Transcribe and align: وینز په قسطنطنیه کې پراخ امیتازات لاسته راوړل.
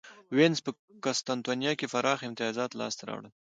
وینز 0.35 0.59
په 0.65 0.71
قسطنطنیه 1.03 1.73
کې 1.79 1.91
پراخ 1.93 2.19
امیتازات 2.27 2.71
لاسته 2.79 3.03
راوړل. 3.09 3.31